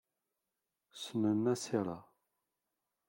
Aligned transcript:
Ssnen 0.93 1.37
Nasiṛa. 1.43 1.99